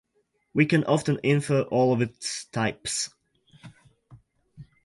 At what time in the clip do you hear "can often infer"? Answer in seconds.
0.65-1.61